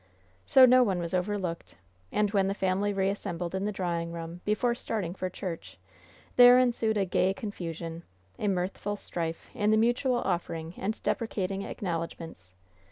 So 0.47 0.65
no 0.65 0.81
one 0.81 0.97
was 0.97 1.13
overlooked; 1.13 1.75
and, 2.11 2.31
when 2.31 2.47
the 2.47 2.55
family 2.55 2.91
reassembled 2.91 3.53
in 3.53 3.65
the 3.65 3.71
drawing 3.71 4.11
room 4.11 4.41
before 4.45 4.73
starting 4.73 5.13
for 5.13 5.29
church, 5.29 5.77
there 6.37 6.57
ensued 6.57 6.97
a 6.97 7.05
gay 7.05 7.35
confusion, 7.35 8.01
a 8.39 8.47
mirthful 8.47 8.95
strife, 8.95 9.51
in 9.53 9.69
the 9.69 9.77
mutual 9.77 10.15
offering 10.17 10.73
and 10.75 11.03
deprecating 11.03 11.61
acknowledgments. 11.61 12.51